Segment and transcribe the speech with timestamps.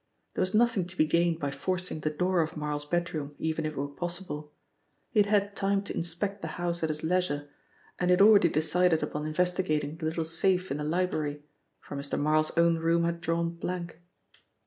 [0.33, 3.73] There was nothing to be gained by forcing the door of Marl's bedroom, even if
[3.73, 4.51] it were possible.
[5.11, 7.51] He had had time to inspect the house at his leisure,
[7.99, 11.43] and he had already decided upon investigating the little safe in the library,
[11.81, 12.19] for Mr.
[12.19, 14.01] Marl's own room had drawn blank.